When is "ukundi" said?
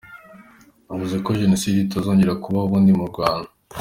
2.67-2.91